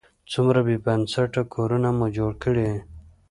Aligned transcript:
څومره 0.31 0.59
بې 0.65 0.75
بنسټه 0.85 1.41
کورونه 1.53 1.89
مو 1.97 2.07
جوړ 2.17 2.31
کړي. 2.43 2.69